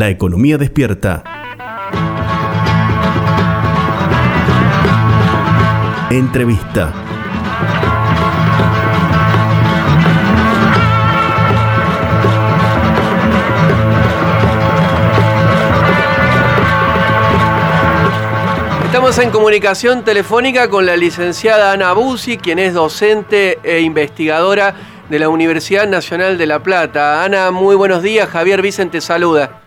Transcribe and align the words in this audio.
La 0.00 0.08
economía 0.08 0.56
despierta. 0.56 1.22
Entrevista. 6.08 6.94
Estamos 18.86 19.18
en 19.18 19.30
comunicación 19.30 20.02
telefónica 20.02 20.70
con 20.70 20.86
la 20.86 20.96
licenciada 20.96 21.72
Ana 21.72 21.92
Busi, 21.92 22.38
quien 22.38 22.58
es 22.58 22.72
docente 22.72 23.58
e 23.62 23.80
investigadora 23.80 24.74
de 25.10 25.18
la 25.18 25.28
Universidad 25.28 25.86
Nacional 25.86 26.38
de 26.38 26.46
La 26.46 26.62
Plata. 26.62 27.22
Ana, 27.22 27.50
muy 27.50 27.76
buenos 27.76 28.02
días. 28.02 28.30
Javier 28.30 28.62
Vicente 28.62 29.02
saluda. 29.02 29.59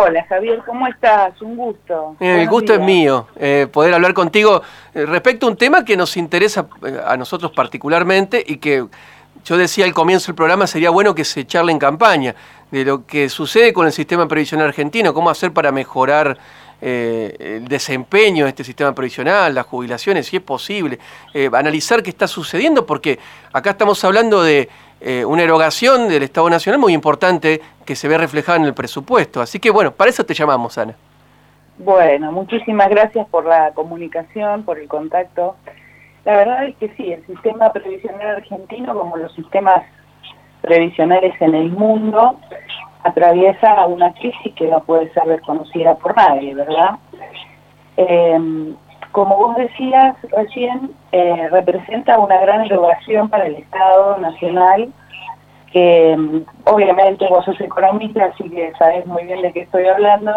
Hola 0.00 0.24
Javier, 0.26 0.62
¿cómo 0.64 0.86
estás? 0.86 1.40
Un 1.42 1.56
gusto. 1.56 2.16
Eh, 2.18 2.42
el 2.42 2.48
gusto 2.48 2.72
es 2.72 2.80
mío, 2.80 3.26
eh, 3.36 3.66
poder 3.70 3.92
hablar 3.92 4.14
contigo 4.14 4.62
eh, 4.94 5.04
respecto 5.04 5.46
a 5.46 5.50
un 5.50 5.56
tema 5.56 5.84
que 5.84 5.96
nos 5.96 6.16
interesa 6.16 6.66
a 7.06 7.16
nosotros 7.18 7.52
particularmente 7.52 8.42
y 8.46 8.56
que 8.56 8.86
yo 9.44 9.56
decía 9.58 9.84
al 9.84 9.92
comienzo 9.92 10.28
del 10.28 10.36
programa 10.36 10.66
sería 10.66 10.88
bueno 10.88 11.14
que 11.14 11.24
se 11.24 11.46
charle 11.46 11.72
en 11.72 11.78
campaña 11.78 12.34
de 12.70 12.86
lo 12.86 13.04
que 13.04 13.28
sucede 13.28 13.74
con 13.74 13.86
el 13.86 13.92
sistema 13.92 14.26
previsional 14.26 14.68
argentino, 14.68 15.12
cómo 15.12 15.28
hacer 15.28 15.52
para 15.52 15.70
mejorar 15.72 16.38
el 16.80 17.68
desempeño 17.68 18.44
de 18.44 18.48
este 18.48 18.64
sistema 18.64 18.92
previsional, 18.92 19.54
las 19.54 19.66
jubilaciones, 19.66 20.26
si 20.26 20.38
es 20.38 20.42
posible, 20.42 20.98
analizar 21.52 22.02
qué 22.02 22.10
está 22.10 22.26
sucediendo, 22.26 22.84
porque 22.86 23.20
acá 23.52 23.70
estamos 23.70 24.02
hablando 24.02 24.42
de 24.42 24.68
eh, 25.04 25.24
una 25.24 25.42
erogación 25.42 26.08
del 26.08 26.22
Estado 26.22 26.48
Nacional 26.48 26.80
muy 26.80 26.92
importante 26.92 27.60
que 27.84 27.96
se 27.96 28.06
ve 28.06 28.16
reflejada 28.18 28.58
en 28.58 28.64
el 28.64 28.74
presupuesto. 28.74 29.40
Así 29.40 29.58
que 29.58 29.70
bueno, 29.70 29.90
para 29.90 30.10
eso 30.10 30.24
te 30.24 30.32
llamamos, 30.32 30.78
Ana. 30.78 30.94
Bueno, 31.78 32.30
muchísimas 32.30 32.88
gracias 32.88 33.26
por 33.28 33.44
la 33.44 33.72
comunicación, 33.72 34.62
por 34.62 34.78
el 34.78 34.86
contacto. 34.86 35.56
La 36.24 36.36
verdad 36.36 36.66
es 36.66 36.76
que 36.76 36.88
sí, 36.96 37.12
el 37.12 37.26
sistema 37.26 37.72
previsional 37.72 38.36
argentino, 38.36 38.94
como 38.96 39.16
los 39.16 39.34
sistemas 39.34 39.82
previsionales 40.60 41.34
en 41.40 41.56
el 41.56 41.70
mundo, 41.72 42.38
atraviesa 43.02 43.84
una 43.86 44.12
crisis 44.14 44.54
que 44.54 44.68
no 44.68 44.84
puede 44.84 45.12
ser 45.12 45.24
desconocida 45.24 45.96
por 45.96 46.16
nadie, 46.16 46.54
¿verdad? 46.54 46.98
Eh, 47.96 48.74
como 49.12 49.36
vos 49.36 49.56
decías 49.56 50.16
recién, 50.30 50.90
eh, 51.12 51.48
representa 51.50 52.18
una 52.18 52.38
gran 52.38 52.64
erogación 52.64 53.28
para 53.28 53.46
el 53.46 53.56
Estado 53.56 54.18
Nacional, 54.18 54.92
que 55.70 56.16
mm, 56.16 56.44
obviamente 56.64 57.28
vos 57.28 57.44
sos 57.44 57.60
economista, 57.60 58.24
así 58.24 58.48
que 58.50 58.72
sabés 58.78 59.06
muy 59.06 59.24
bien 59.24 59.42
de 59.42 59.52
qué 59.52 59.60
estoy 59.60 59.86
hablando. 59.86 60.32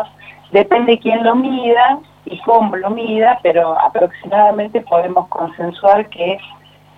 Depende 0.52 1.00
quién 1.00 1.24
lo 1.24 1.36
mida 1.36 2.00
y 2.26 2.38
cómo 2.42 2.76
lo 2.76 2.90
mida, 2.90 3.40
pero 3.42 3.80
aproximadamente 3.80 4.82
podemos 4.82 5.28
consensuar 5.30 6.10
que 6.10 6.38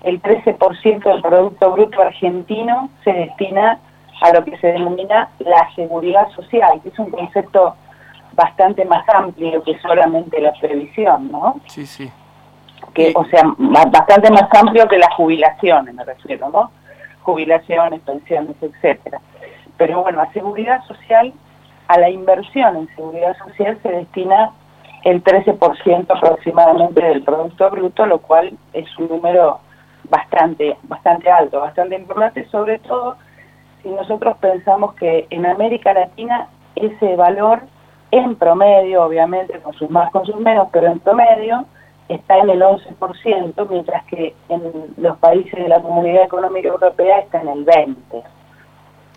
el 0.03 0.21
13% 0.21 1.03
del 1.03 1.21
Producto 1.21 1.71
Bruto 1.71 2.01
argentino 2.01 2.89
se 3.03 3.13
destina 3.13 3.79
a 4.21 4.33
lo 4.33 4.43
que 4.43 4.57
se 4.57 4.67
denomina 4.67 5.29
la 5.39 5.69
seguridad 5.75 6.27
social, 6.31 6.81
que 6.81 6.89
es 6.89 6.99
un 6.99 7.11
concepto 7.11 7.75
bastante 8.37 8.85
más 8.85 9.03
amplio 9.09 9.63
que 9.63 9.77
solamente 9.79 10.39
la 10.39 10.53
previsión, 10.53 11.31
¿no? 11.31 11.59
Sí, 11.65 11.85
sí. 11.85 12.09
Que, 12.93 13.11
O 13.15 13.25
sea, 13.25 13.41
bastante 13.57 14.29
más 14.31 14.47
amplio 14.53 14.87
que 14.87 14.99
las 14.99 15.13
jubilaciones, 15.15 15.93
me 15.93 16.05
refiero, 16.05 16.49
¿no? 16.49 16.71
Jubilaciones, 17.23 17.99
pensiones, 18.01 18.55
etcétera. 18.61 19.19
Pero 19.75 20.03
bueno, 20.03 20.21
a 20.21 20.31
seguridad 20.33 20.83
social, 20.85 21.33
a 21.87 21.97
la 21.97 22.09
inversión 22.09 22.77
en 22.77 22.95
seguridad 22.95 23.35
social 23.37 23.77
se 23.81 23.89
destina 23.89 24.51
el 25.03 25.23
13% 25.23 26.05
aproximadamente 26.09 27.01
del 27.03 27.23
Producto 27.23 27.69
Bruto, 27.71 28.05
lo 28.05 28.19
cual 28.19 28.55
es 28.73 28.85
un 28.99 29.07
número 29.09 29.59
bastante, 30.09 30.77
bastante 30.83 31.29
alto, 31.29 31.59
bastante 31.59 31.95
importante, 31.95 32.47
sobre 32.49 32.79
todo 32.79 33.15
si 33.81 33.89
nosotros 33.89 34.37
pensamos 34.37 34.93
que 34.95 35.27
en 35.29 35.45
América 35.45 35.93
Latina 35.93 36.49
ese 36.75 37.15
valor 37.15 37.61
en 38.11 38.35
promedio, 38.35 39.03
obviamente, 39.03 39.59
con 39.59 39.73
sus 39.73 39.89
más, 39.89 40.11
con 40.11 40.25
sus 40.25 40.37
menos, 40.37 40.69
pero 40.71 40.87
en 40.87 40.99
promedio 40.99 41.65
está 42.07 42.37
en 42.37 42.49
el 42.49 42.61
11%, 42.61 43.67
mientras 43.69 44.05
que 44.05 44.33
en 44.49 44.93
los 44.97 45.17
países 45.17 45.53
de 45.53 45.67
la 45.67 45.81
Comunidad 45.81 46.23
Económica 46.23 46.69
Europea 46.69 47.19
está 47.19 47.41
en 47.41 47.49
el 47.49 47.65
20%. 47.65 48.23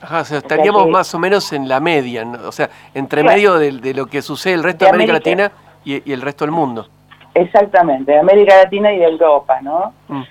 Ajá, 0.03 0.21
o 0.21 0.25
sea, 0.25 0.39
estaríamos 0.39 0.89
más 0.89 1.15
o 1.15 1.19
menos 1.19 1.53
en 1.53 1.69
la 1.69 1.79
media, 1.79 2.27
o 2.47 2.53
sea, 2.53 2.71
entre 2.95 3.23
medio 3.23 3.59
de, 3.59 3.93
lo 3.95 4.07
que 4.07 4.23
sucede 4.23 4.55
el 4.55 4.63
resto 4.63 4.87
de, 4.87 4.91
América, 4.91 5.13
Latina 5.13 5.53
y, 5.85 6.11
el 6.11 6.23
resto 6.23 6.47
del 6.47 6.53
mundo. 6.53 6.87
Exactamente, 7.35 8.13
de 8.13 8.19
América 8.19 8.57
Latina 8.57 8.93
y 8.93 8.99
de 8.99 9.05
Europa, 9.05 9.61
¿no? 9.61 9.93
Mm. 10.09 10.23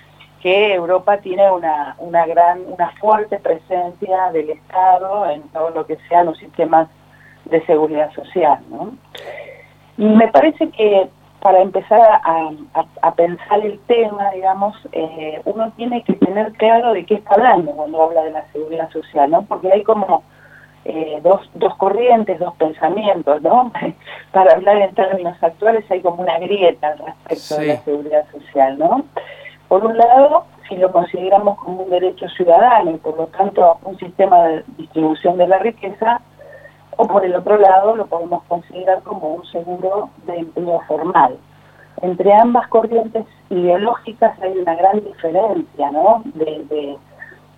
Que 0.42 0.74
Europa 0.74 1.18
tiene 1.18 1.50
una, 1.52 1.94
una 1.98 2.26
gran, 2.26 2.62
una 2.66 2.90
fuerte 3.00 3.38
presencia 3.38 4.32
del 4.32 4.50
Estado 4.50 5.30
en 5.30 5.42
todo 5.50 5.70
lo 5.70 5.86
que 5.86 5.98
sean 6.08 6.26
los 6.26 6.38
sistemas 6.38 6.88
de 7.46 7.64
seguridad 7.66 8.12
social. 8.12 8.58
¿no? 8.70 8.92
Y 9.96 10.04
me 10.04 10.28
parece 10.28 10.68
que 10.70 11.08
para 11.40 11.62
empezar 11.62 12.20
a, 12.22 13.12
pensar 13.12 13.64
el 13.64 13.78
tema, 13.80 14.30
digamos, 14.32 14.76
eh, 14.92 15.40
uno 15.46 15.72
tiene 15.76 16.02
que 16.04 16.12
tener 16.14 16.52
claro 16.52 16.92
de 16.92 17.04
qué 17.06 17.14
está 17.14 17.34
hablando 17.34 17.72
cuando 17.72 18.02
habla 18.02 18.22
de 18.24 18.30
la 18.30 18.46
seguridad 18.52 18.90
social, 18.90 19.30
¿no? 19.30 19.42
Porque 19.42 19.72
hay 19.72 19.82
como 19.82 20.22
eh, 20.84 21.18
dos, 21.22 21.50
dos 21.54 21.74
corrientes, 21.76 22.38
dos 22.38 22.54
pensamientos, 22.56 23.40
¿no? 23.42 23.72
para 24.32 24.52
hablar 24.52 24.76
en 24.76 24.94
términos 24.94 25.36
actuales 25.42 25.90
hay 25.90 26.02
como 26.02 26.22
una 26.22 26.38
grieta 26.38 26.88
al 26.88 26.98
respecto 26.98 27.56
de 27.56 27.66
la 27.66 27.76
seguridad 27.84 28.24
social, 28.32 28.78
¿no? 28.78 29.04
Por 29.68 29.86
un 29.86 29.96
lado, 29.96 30.44
si 30.68 30.76
lo 30.76 30.92
consideramos 30.92 31.58
como 31.58 31.84
un 31.84 31.90
derecho 31.90 32.28
ciudadano 32.28 32.90
y 32.90 32.96
por 32.98 33.16
lo 33.16 33.26
tanto 33.28 33.78
un 33.84 33.98
sistema 33.98 34.42
de 34.44 34.64
distribución 34.76 35.38
de 35.38 35.48
la 35.48 35.58
riqueza, 35.58 36.20
o 37.00 37.06
por 37.06 37.24
el 37.24 37.34
otro 37.34 37.56
lado 37.56 37.96
lo 37.96 38.06
podemos 38.06 38.42
considerar 38.44 39.02
como 39.02 39.28
un 39.36 39.46
seguro 39.46 40.10
de 40.26 40.36
empleo 40.36 40.80
formal. 40.86 41.38
Entre 42.02 42.30
ambas 42.34 42.68
corrientes 42.68 43.24
ideológicas 43.48 44.38
hay 44.42 44.58
una 44.58 44.74
gran 44.74 45.02
diferencia, 45.02 45.90
¿no? 45.90 46.22
De, 46.34 46.98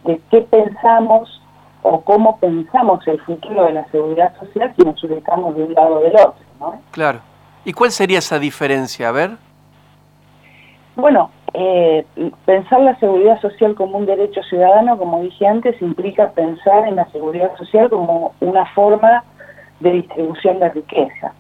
de, 0.04 0.20
qué 0.30 0.42
pensamos 0.42 1.42
o 1.82 2.00
cómo 2.02 2.38
pensamos 2.38 3.06
el 3.08 3.20
futuro 3.22 3.64
de 3.64 3.72
la 3.72 3.84
seguridad 3.90 4.32
social 4.38 4.72
si 4.76 4.84
nos 4.84 5.02
ubicamos 5.02 5.56
de 5.56 5.64
un 5.64 5.74
lado 5.74 5.96
o 5.96 6.00
del 6.00 6.14
otro, 6.14 6.44
¿no? 6.60 6.80
Claro. 6.92 7.18
¿Y 7.64 7.72
cuál 7.72 7.90
sería 7.90 8.18
esa 8.18 8.38
diferencia? 8.38 9.08
A 9.08 9.12
ver. 9.12 9.30
Bueno, 10.94 11.30
eh, 11.54 12.06
pensar 12.44 12.80
la 12.80 12.96
seguridad 13.00 13.40
social 13.40 13.74
como 13.74 13.98
un 13.98 14.06
derecho 14.06 14.42
ciudadano, 14.44 14.96
como 14.96 15.20
dije 15.20 15.46
antes, 15.46 15.80
implica 15.82 16.30
pensar 16.30 16.86
en 16.86 16.96
la 16.96 17.06
seguridad 17.10 17.56
social 17.56 17.90
como 17.90 18.34
una 18.40 18.66
forma 18.74 19.24
de 19.82 19.92
distribución 19.92 20.60
de 20.60 20.70
riqueza. 20.70 21.32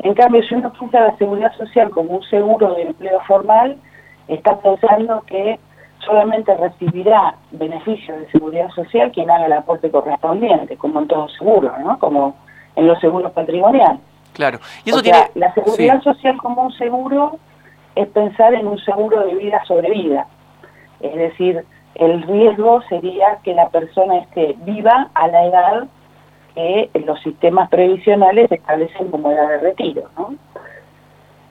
En 0.00 0.14
cambio, 0.14 0.42
si 0.44 0.54
uno 0.54 0.72
piensa 0.72 1.00
la 1.00 1.16
seguridad 1.16 1.52
social 1.56 1.90
como 1.90 2.16
un 2.16 2.22
seguro 2.24 2.74
de 2.74 2.82
empleo 2.82 3.20
formal, 3.26 3.76
está 4.28 4.58
pensando 4.58 5.22
que 5.26 5.58
solamente 5.98 6.54
recibirá 6.56 7.34
beneficios 7.50 8.18
de 8.18 8.30
seguridad 8.30 8.70
social 8.70 9.12
quien 9.12 9.30
haga 9.30 9.46
el 9.46 9.52
aporte 9.52 9.90
correspondiente, 9.90 10.76
como 10.76 11.00
en 11.00 11.08
todo 11.08 11.28
seguro, 11.28 11.72
¿no? 11.78 11.98
Como 11.98 12.34
en 12.76 12.86
los 12.86 12.98
seguros 13.00 13.32
patrimoniales. 13.32 14.00
Claro. 14.32 14.58
¿Y 14.84 14.90
eso 14.90 15.02
tiene... 15.02 15.18
la 15.34 15.52
seguridad 15.52 16.00
social 16.02 16.36
como 16.38 16.62
un 16.62 16.72
seguro 16.72 17.38
es 17.94 18.08
pensar 18.08 18.54
en 18.54 18.66
un 18.66 18.78
seguro 18.78 19.26
de 19.26 19.34
vida 19.34 19.62
sobre 19.66 19.90
vida. 19.90 20.26
Es 21.00 21.14
decir, 21.14 21.64
el 21.96 22.22
riesgo 22.22 22.80
sería 22.88 23.38
que 23.42 23.52
la 23.52 23.68
persona 23.68 24.18
esté 24.18 24.54
viva 24.60 25.10
a 25.14 25.28
la 25.28 25.44
edad 25.44 25.88
que 26.54 26.90
los 27.06 27.20
sistemas 27.22 27.68
previsionales 27.68 28.50
establecen 28.50 29.10
como 29.10 29.30
edad 29.30 29.48
de 29.48 29.58
retiro, 29.58 30.08
¿no? 30.16 30.34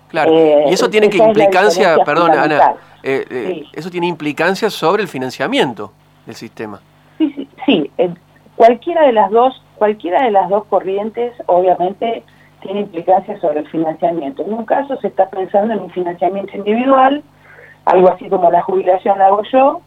Claro, 0.10 0.31
eh, 0.34 0.66
y 0.69 0.74
eso 0.74 0.90
tiene 0.90 1.10
que 1.10 1.18
implicancia, 1.18 1.98
perdón 2.04 2.31
Ana, 2.31 2.75
eh, 3.04 3.25
eh, 3.30 3.63
eso 3.74 3.90
tiene 3.92 4.07
implicancia 4.07 4.69
sobre 4.69 5.04
el 5.04 5.07
financiamiento 5.07 5.92
del 6.25 6.36
sistema. 6.36 6.81
Sí, 7.18 7.31
sí, 7.36 7.48
sí. 7.66 7.92
cualquiera 8.56 9.04
de 9.06 9.13
las 9.13 9.30
dos, 9.30 9.62
cualquiera 9.75 10.24
de 10.24 10.31
las 10.31 10.50
dos 10.50 10.66
corrientes, 10.66 11.34
obviamente 11.45 12.24
tiene 12.62 12.81
implicancia 12.81 13.40
sobre 13.40 13.60
el 13.60 13.68
financiamiento. 13.68 14.44
En 14.44 14.54
un 14.54 14.66
caso 14.66 14.98
se 14.98 15.07
está 15.07 15.30
pensando 15.30 15.74
en 15.74 15.80
un 15.80 15.92
financiamiento 15.92 16.57
individual, 16.57 17.24
algo 17.86 18.10
así 18.10 18.28
como 18.30 18.50
la 18.52 18.62
jubilación 18.63 19.19
la 19.19 19.28
hago 19.28 19.44
yo, 19.52 19.81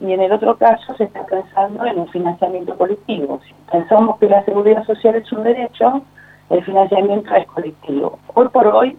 y 0.00 0.12
en 0.12 0.20
el 0.20 0.32
otro 0.32 0.56
caso 0.56 0.94
se 0.96 1.04
está 1.04 1.24
pensando 1.26 1.84
en 1.84 1.98
un 1.98 2.08
financiamiento 2.08 2.76
colectivo. 2.76 3.40
Si 3.46 3.54
pensamos 3.70 4.18
que 4.18 4.28
la 4.28 4.44
seguridad 4.44 4.84
social 4.84 5.16
es 5.16 5.30
un 5.32 5.42
derecho, 5.42 6.02
el 6.50 6.64
financiamiento 6.64 7.34
es 7.34 7.46
colectivo. 7.46 8.18
Hoy 8.34 8.48
por 8.48 8.66
hoy, 8.68 8.96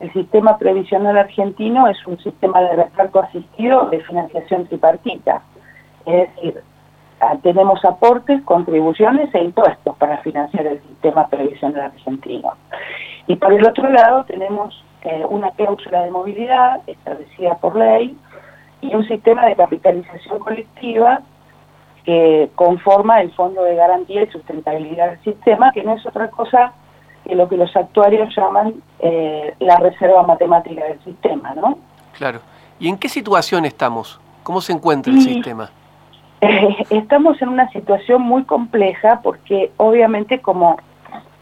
el 0.00 0.12
sistema 0.12 0.56
previsional 0.56 1.18
argentino 1.18 1.86
es 1.86 2.06
un 2.06 2.18
sistema 2.18 2.60
de 2.62 2.76
reparto 2.76 3.20
asistido 3.20 3.90
de 3.90 4.00
financiación 4.00 4.66
tripartita. 4.66 5.42
Es 6.06 6.34
decir, 6.34 6.62
tenemos 7.42 7.84
aportes, 7.84 8.42
contribuciones 8.42 9.32
e 9.34 9.44
impuestos 9.44 9.96
para 9.96 10.18
financiar 10.18 10.66
el 10.66 10.80
sistema 10.82 11.28
previsional 11.28 11.92
argentino. 11.92 12.54
Y 13.26 13.36
por 13.36 13.52
el 13.52 13.64
otro 13.66 13.88
lado 13.90 14.24
tenemos 14.24 14.82
eh, 15.02 15.24
una 15.28 15.50
cláusula 15.52 16.02
de 16.02 16.10
movilidad 16.10 16.80
establecida 16.86 17.54
por 17.56 17.76
ley 17.76 18.16
y 18.82 18.94
un 18.94 19.06
sistema 19.06 19.46
de 19.46 19.56
capitalización 19.56 20.38
colectiva 20.40 21.22
que 22.04 22.50
conforma 22.56 23.20
el 23.20 23.32
Fondo 23.32 23.62
de 23.62 23.76
Garantía 23.76 24.24
y 24.24 24.26
Sustentabilidad 24.30 25.10
del 25.10 25.22
Sistema, 25.22 25.70
que 25.72 25.84
no 25.84 25.94
es 25.94 26.04
otra 26.04 26.28
cosa 26.28 26.72
que 27.24 27.34
lo 27.36 27.48
que 27.48 27.56
los 27.56 27.74
actuarios 27.76 28.34
llaman 28.36 28.74
eh, 28.98 29.54
la 29.60 29.76
reserva 29.76 30.24
matemática 30.24 30.84
del 30.84 31.02
sistema, 31.04 31.54
¿no? 31.54 31.78
Claro. 32.18 32.40
¿Y 32.80 32.88
en 32.88 32.98
qué 32.98 33.08
situación 33.08 33.64
estamos? 33.64 34.20
¿Cómo 34.42 34.60
se 34.60 34.72
encuentra 34.72 35.12
el 35.12 35.20
sistema? 35.20 35.70
estamos 36.90 37.40
en 37.40 37.48
una 37.48 37.70
situación 37.70 38.22
muy 38.22 38.42
compleja 38.42 39.20
porque 39.22 39.70
obviamente 39.76 40.40
como, 40.40 40.76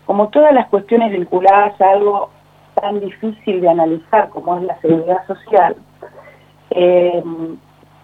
como 0.04 0.28
todas 0.28 0.52
las 0.52 0.68
cuestiones 0.68 1.12
vinculadas 1.12 1.80
a 1.80 1.92
algo 1.92 2.30
tan 2.78 3.00
difícil 3.00 3.62
de 3.62 3.68
analizar 3.70 4.28
como 4.28 4.58
es 4.58 4.64
la 4.64 4.78
seguridad 4.80 5.26
social, 5.26 5.76
eh, 6.70 7.22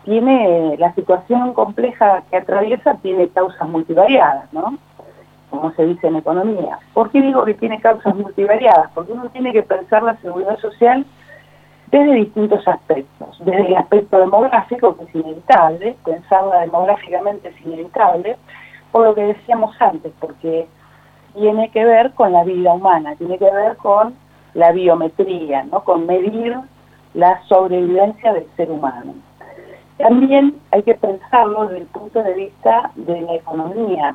tiene 0.05 0.77
la 0.79 0.95
situación 0.95 1.53
compleja 1.53 2.23
que 2.31 2.37
atraviesa 2.37 2.95
tiene 3.03 3.29
causas 3.29 3.69
multivariadas, 3.69 4.53
¿no? 4.53 4.79
Como 5.51 5.73
se 5.73 5.87
dice 5.87 6.07
en 6.07 6.17
economía. 6.17 6.79
¿Por 6.93 7.11
qué 7.11 7.21
digo 7.23 7.45
que 7.45 7.55
tiene 7.55 7.81
causas 7.81 8.15
multivariadas? 8.15 8.91
Porque 8.95 9.13
uno 9.13 9.29
tiene 9.31 9.53
que 9.53 9.63
pensar 9.63 10.03
la 10.03 10.17
seguridad 10.19 10.59
social 10.59 11.05
desde 11.91 12.15
distintos 12.15 12.67
aspectos. 12.67 13.39
Desde 13.45 13.67
el 13.67 13.77
aspecto 13.77 14.19
demográfico, 14.19 14.97
que 14.97 15.05
es 15.05 15.15
inevitable, 15.15 15.97
pensarla 16.05 16.61
demográficamente 16.61 17.49
es 17.49 17.67
inevitable, 17.67 18.37
por 18.93 19.05
lo 19.05 19.15
que 19.15 19.23
decíamos 19.23 19.75
antes, 19.81 20.13
porque 20.21 20.67
tiene 21.35 21.71
que 21.71 21.85
ver 21.85 22.13
con 22.15 22.33
la 22.33 22.45
vida 22.45 22.73
humana, 22.73 23.15
tiene 23.17 23.39
que 23.39 23.51
ver 23.51 23.77
con 23.77 24.15
la 24.55 24.73
biometría, 24.73 25.65
¿no? 25.65 25.85
con 25.85 26.07
medir 26.07 26.57
la 27.17 27.43
sobrevivencia 27.49 28.35
del 28.35 28.47
ser 28.57 28.71
humano. 28.71 29.15
También 29.97 30.55
hay 30.71 30.83
que 30.83 30.95
pensarlo 30.95 31.67
desde 31.67 31.79
el 31.79 31.87
punto 31.87 32.23
de 32.23 32.35
vista 32.35 32.91
de 32.95 33.23
la 33.23 33.35
economía. 33.35 34.15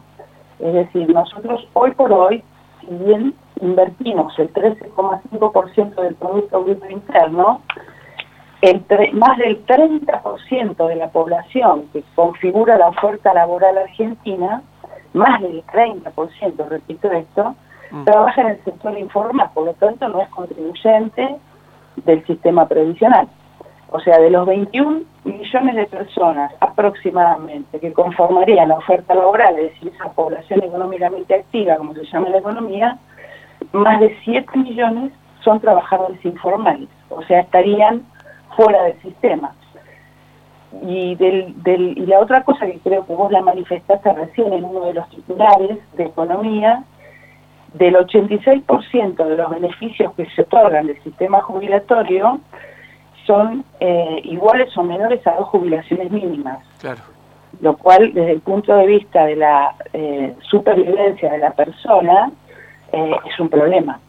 Es 0.59 0.73
decir, 0.73 1.09
nosotros 1.09 1.67
hoy 1.73 1.91
por 1.91 2.13
hoy, 2.13 2.43
si 2.79 2.95
bien 3.03 3.33
invertimos 3.59 4.37
el 4.37 4.53
13,5% 4.53 5.95
del 5.95 6.15
Producto 6.15 6.63
Bruto 6.63 6.89
Interno, 6.89 7.61
el 8.61 8.85
más 9.13 9.37
del 9.39 9.65
30% 9.65 10.87
de 10.87 10.95
la 10.95 11.09
población 11.09 11.89
que 11.91 12.03
configura 12.13 12.77
la 12.77 12.89
oferta 12.89 13.33
laboral 13.33 13.79
argentina, 13.79 14.61
más 15.13 15.41
del 15.41 15.65
30%, 15.65 16.67
repito 16.69 17.11
esto, 17.11 17.55
mm. 17.89 18.03
trabaja 18.03 18.41
en 18.41 18.47
el 18.49 18.63
sector 18.63 18.95
informal, 18.95 19.49
por 19.55 19.65
lo 19.65 19.73
tanto 19.73 20.07
no 20.07 20.21
es 20.21 20.29
contribuyente 20.29 21.39
del 21.97 22.25
sistema 22.25 22.67
previsional. 22.67 23.27
O 23.89 23.99
sea, 23.99 24.19
de 24.19 24.29
los 24.29 24.45
21 24.45 25.01
millones 25.25 25.75
de 25.75 25.85
personas 25.85 26.53
aproximadamente 26.61 27.79
que 27.79 27.91
conformarían 27.91 28.69
la 28.69 28.77
oferta 28.77 29.13
laboral, 29.13 29.57
es 29.59 29.73
decir, 29.73 29.91
esa 29.93 30.11
población 30.11 30.63
económicamente 30.63 31.35
activa, 31.35 31.75
como 31.75 31.93
se 31.93 32.05
llama 32.05 32.29
la 32.29 32.37
economía, 32.37 32.97
más 33.73 33.99
de 33.99 34.17
7 34.23 34.57
millones 34.57 35.11
son 35.43 35.59
trabajadores 35.59 36.23
informales, 36.23 36.89
o 37.09 37.21
sea, 37.23 37.41
estarían 37.41 38.03
fuera 38.55 38.83
del 38.83 39.01
sistema. 39.01 39.53
Y, 40.83 41.15
del, 41.15 41.61
del, 41.63 41.97
y 41.97 42.05
la 42.05 42.19
otra 42.19 42.43
cosa 42.43 42.65
que 42.65 42.79
creo 42.79 43.05
que 43.05 43.13
vos 43.13 43.29
la 43.29 43.41
manifestaste 43.41 44.13
recién 44.13 44.53
en 44.53 44.63
uno 44.63 44.85
de 44.85 44.93
los 44.93 45.09
titulares 45.09 45.79
de 45.97 46.05
economía, 46.05 46.85
del 47.73 47.95
86% 47.95 49.25
de 49.25 49.37
los 49.37 49.49
beneficios 49.49 50.13
que 50.15 50.25
se 50.31 50.41
otorgan 50.41 50.87
del 50.87 51.01
sistema 51.03 51.41
jubilatorio, 51.41 52.39
son 53.25 53.63
eh, 53.79 54.21
iguales 54.23 54.75
o 54.77 54.83
menores 54.83 55.25
a 55.25 55.35
dos 55.35 55.47
jubilaciones 55.49 56.11
mínimas. 56.11 56.59
Claro. 56.79 57.01
Lo 57.61 57.77
cual, 57.77 58.13
desde 58.13 58.31
el 58.31 58.41
punto 58.41 58.75
de 58.75 58.87
vista 58.87 59.25
de 59.25 59.35
la 59.35 59.75
eh, 59.93 60.35
supervivencia 60.41 61.31
de 61.31 61.37
la 61.37 61.51
persona, 61.51 62.31
eh, 62.91 63.15
es 63.25 63.39
un 63.39 63.49
problema. 63.49 63.99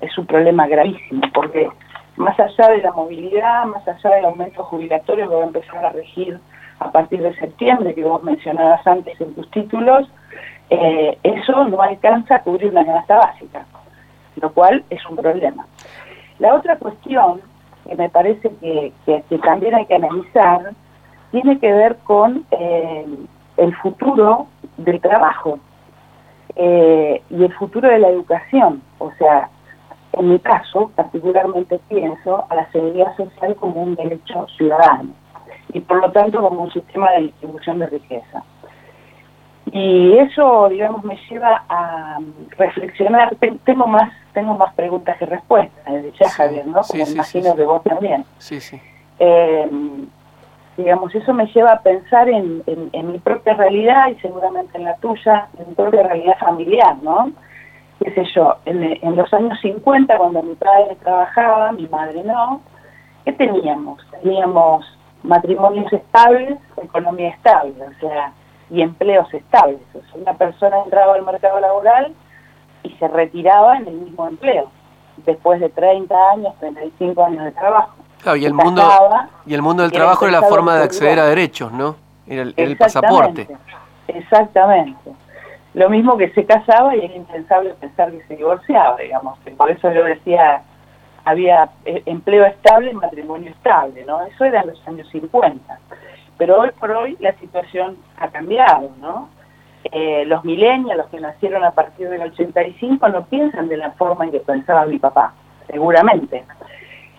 Es 0.00 0.16
un 0.18 0.26
problema 0.26 0.66
gravísimo, 0.66 1.22
porque 1.32 1.68
más 2.16 2.38
allá 2.38 2.68
de 2.68 2.82
la 2.82 2.92
movilidad, 2.92 3.64
más 3.66 3.86
allá 3.86 4.16
del 4.16 4.24
aumento 4.26 4.64
jubilatorio 4.64 5.28
que 5.28 5.34
va 5.34 5.42
a 5.42 5.46
empezar 5.46 5.84
a 5.84 5.92
regir 5.92 6.38
a 6.78 6.90
partir 6.90 7.22
de 7.22 7.34
septiembre, 7.36 7.94
que 7.94 8.04
vos 8.04 8.22
mencionabas 8.22 8.86
antes 8.86 9.18
en 9.20 9.34
tus 9.34 9.50
títulos, 9.50 10.08
eso 10.68 11.64
no 11.68 11.80
alcanza 11.80 12.36
a 12.36 12.42
cubrir 12.42 12.70
una 12.70 12.84
canasta 12.84 13.16
básica, 13.16 13.66
lo 14.40 14.52
cual 14.52 14.84
es 14.90 15.04
un 15.06 15.16
problema. 15.16 15.66
La 16.38 16.54
otra 16.54 16.76
cuestión 16.76 17.40
que 17.86 17.94
me 17.94 18.08
parece 18.08 18.50
que, 18.60 18.92
también 19.42 19.74
hay 19.74 19.86
que 19.86 19.94
analizar, 19.94 20.72
tiene 21.30 21.58
que 21.58 21.72
ver 21.72 21.96
con 22.04 22.44
eh, 22.50 23.06
el 23.56 23.76
futuro 23.76 24.46
del 24.76 25.00
trabajo 25.00 25.58
eh, 26.56 27.22
y 27.30 27.44
el 27.44 27.52
futuro 27.54 27.88
de 27.88 27.98
la 27.98 28.08
educación. 28.08 28.82
O 28.98 29.10
sea, 29.18 29.48
en 30.12 30.30
mi 30.30 30.38
caso, 30.38 30.90
particularmente 30.94 31.78
pienso 31.88 32.44
a 32.48 32.54
la 32.54 32.70
seguridad 32.72 33.16
social 33.16 33.54
como 33.56 33.82
un 33.82 33.94
derecho 33.94 34.46
ciudadano 34.56 35.10
y 35.72 35.80
por 35.80 36.00
lo 36.00 36.10
tanto 36.12 36.40
como 36.40 36.62
un 36.62 36.72
sistema 36.72 37.10
de 37.12 37.22
distribución 37.22 37.78
de 37.78 37.86
riqueza. 37.86 38.42
Y 39.76 40.16
eso, 40.18 40.68
digamos, 40.70 41.04
me 41.04 41.16
lleva 41.28 41.64
a 41.68 42.18
reflexionar. 42.56 43.36
Tengo 43.64 43.86
más 43.86 44.10
tengo 44.32 44.54
más 44.54 44.74
preguntas 44.74 45.16
que 45.16 45.24
respuestas, 45.24 45.84
ya 46.20 46.28
Javier, 46.28 46.66
¿no? 46.66 46.82
Como 46.82 47.02
imagino 47.06 47.56
que 47.56 47.64
vos 47.64 47.82
también. 47.82 48.22
Sí, 48.36 48.60
sí. 48.60 48.78
Eh, 49.18 49.66
digamos, 50.76 51.14
eso 51.14 51.32
me 51.32 51.46
lleva 51.46 51.72
a 51.72 51.80
pensar 51.80 52.28
en, 52.28 52.62
mi 52.92 53.18
propia 53.18 53.54
realidad 53.54 54.08
y 54.08 54.16
seguramente 54.16 54.76
en 54.76 54.84
la 54.84 54.94
tuya, 54.96 55.48
en 55.58 55.68
mi 55.68 55.74
propia 55.74 56.02
realidad 56.02 56.38
familiar, 56.38 56.96
¿no? 57.02 57.32
Qué 58.02 58.10
sé 58.12 58.24
yo, 58.34 58.56
en, 58.66 58.82
en 58.82 59.16
los 59.16 59.32
años 59.32 59.58
50, 59.62 60.18
cuando 60.18 60.42
mi 60.42 60.54
padre 60.54 60.96
trabajaba, 61.02 61.72
mi 61.72 61.86
madre 61.88 62.22
no, 62.22 62.60
¿qué 63.24 63.32
teníamos? 63.32 64.02
Teníamos 64.22 64.84
matrimonios 65.22 65.90
estables, 65.92 66.58
economía 66.82 67.30
estable, 67.30 67.74
o 67.82 68.00
sea, 68.00 68.32
y 68.70 68.82
empleos 68.82 69.32
estables. 69.32 69.80
O 69.94 70.00
sea, 70.00 70.20
una 70.20 70.34
persona 70.34 70.78
entraba 70.84 71.14
al 71.14 71.24
mercado 71.24 71.60
laboral 71.60 72.14
y 72.82 72.90
se 72.90 73.08
retiraba 73.08 73.76
en 73.78 73.88
el 73.88 73.94
mismo 73.94 74.26
empleo, 74.28 74.70
después 75.24 75.60
de 75.60 75.68
30 75.68 76.14
años, 76.32 76.54
35 76.60 77.24
años 77.24 77.44
de 77.44 77.52
trabajo. 77.52 77.94
Claro, 78.22 78.36
y 78.36 78.44
el, 78.44 78.54
mundo, 78.54 78.82
y 79.46 79.54
el 79.54 79.62
mundo 79.62 79.82
del 79.82 79.92
trabajo 79.92 80.26
era 80.26 80.40
la 80.40 80.48
forma 80.48 80.76
de 80.76 80.84
acceder 80.84 81.20
a 81.20 81.26
derechos, 81.26 81.72
¿no? 81.72 81.96
Era 82.26 82.50
el, 82.56 82.76
pasaporte. 82.76 83.46
Exactamente. 84.08 85.12
Lo 85.74 85.90
mismo 85.90 86.16
que 86.16 86.30
se 86.30 86.44
casaba 86.44 86.96
y 86.96 87.04
era 87.04 87.14
impensable 87.14 87.74
pensar 87.74 88.10
que 88.10 88.24
se 88.26 88.36
divorciaba, 88.36 88.96
digamos. 88.96 89.38
Por 89.56 89.70
eso 89.70 89.92
yo 89.92 90.04
decía, 90.04 90.62
había 91.24 91.68
eh, 91.84 92.02
empleo 92.06 92.46
estable 92.46 92.92
y 92.92 92.94
matrimonio 92.94 93.50
estable, 93.50 94.04
¿no? 94.06 94.24
Eso 94.24 94.44
era 94.44 94.62
en 94.62 94.68
los 94.68 94.88
años 94.88 95.08
50. 95.10 95.78
Pero 96.38 96.60
hoy 96.60 96.70
por 96.78 96.90
hoy 96.90 97.16
la 97.20 97.32
situación 97.38 97.96
ha 98.18 98.28
cambiado, 98.28 98.90
¿no? 99.00 99.28
Eh, 99.92 100.24
los 100.26 100.44
milenios, 100.44 100.96
los 100.96 101.06
que 101.06 101.20
nacieron 101.20 101.64
a 101.64 101.70
partir 101.70 102.08
del 102.08 102.22
85, 102.22 103.08
no 103.08 103.24
piensan 103.26 103.68
de 103.68 103.76
la 103.76 103.92
forma 103.92 104.24
en 104.24 104.32
que 104.32 104.40
pensaba 104.40 104.84
mi 104.86 104.98
papá, 104.98 105.32
seguramente. 105.68 106.44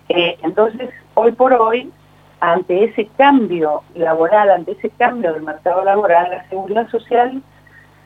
Eh, 0.09 0.37
entonces, 0.43 0.89
hoy 1.13 1.31
por 1.31 1.53
hoy, 1.53 1.91
ante 2.39 2.83
ese 2.83 3.07
cambio 3.17 3.83
laboral, 3.95 4.49
ante 4.49 4.73
ese 4.73 4.89
cambio 4.91 5.33
del 5.33 5.43
mercado 5.43 5.83
laboral, 5.83 6.29
la 6.29 6.47
seguridad 6.49 6.87
social 6.89 7.41